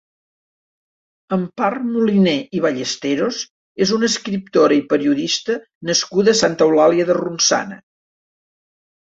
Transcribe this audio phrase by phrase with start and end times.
[1.35, 3.41] Empar Moliner i Ballesteros
[3.87, 5.59] és una escriptora i periodista
[5.91, 7.81] nascuda a Santa Eulàlia de Ronçana.